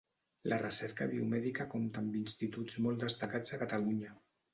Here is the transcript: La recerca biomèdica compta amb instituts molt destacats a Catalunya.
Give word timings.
La 0.51 0.57
recerca 0.61 1.07
biomèdica 1.11 1.67
compta 1.73 2.03
amb 2.05 2.17
instituts 2.21 2.79
molt 2.87 3.05
destacats 3.05 3.55
a 3.55 3.61
Catalunya. 3.65 4.17